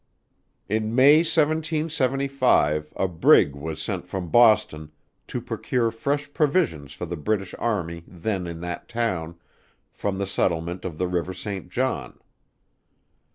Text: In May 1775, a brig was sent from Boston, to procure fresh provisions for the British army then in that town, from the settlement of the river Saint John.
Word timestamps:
In 0.67 0.95
May 0.95 1.17
1775, 1.17 2.91
a 2.95 3.07
brig 3.07 3.53
was 3.55 3.79
sent 3.79 4.07
from 4.07 4.31
Boston, 4.31 4.91
to 5.27 5.39
procure 5.39 5.91
fresh 5.91 6.33
provisions 6.33 6.93
for 6.93 7.05
the 7.05 7.15
British 7.15 7.53
army 7.59 8.03
then 8.07 8.47
in 8.47 8.61
that 8.61 8.89
town, 8.89 9.35
from 9.91 10.17
the 10.17 10.25
settlement 10.25 10.85
of 10.85 10.97
the 10.97 11.07
river 11.07 11.35
Saint 11.35 11.69
John. 11.69 12.17